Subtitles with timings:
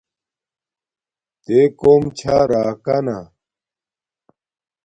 [1.43, 3.17] تے کوم چھا راکانا